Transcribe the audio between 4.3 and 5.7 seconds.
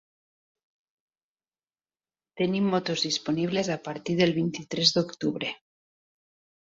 vint-i-tres d'octubre.